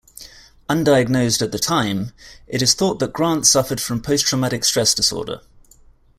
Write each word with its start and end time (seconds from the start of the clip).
Undiagnosed 0.67 1.43
at 1.43 1.51
the 1.51 1.59
time, 1.59 2.11
it 2.47 2.63
is 2.63 2.73
thought 2.73 2.97
that 2.97 3.13
Grant 3.13 3.45
suffered 3.45 3.79
from 3.79 4.01
post-traumatic 4.01 4.65
stress 4.65 4.95
disorder. 4.95 5.41